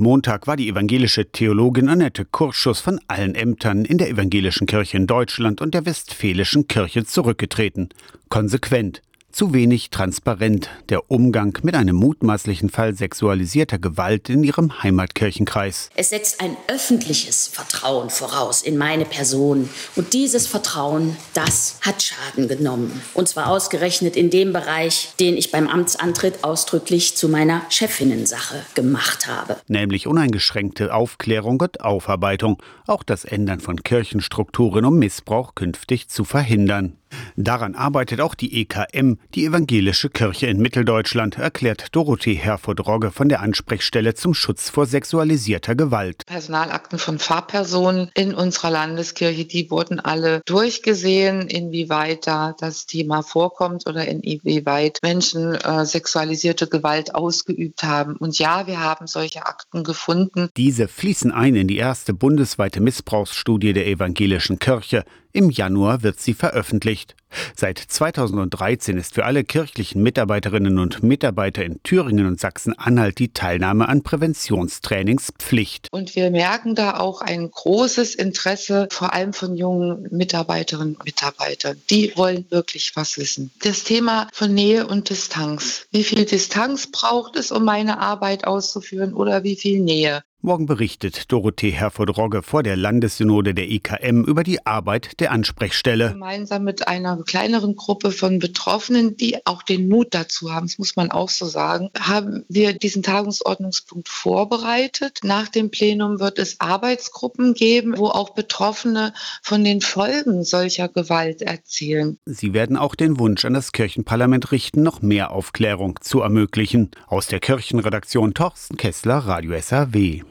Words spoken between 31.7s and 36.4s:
Aufarbeitung, auch das Ändern von Kirchenstrukturen, um Missbrauch künftig zu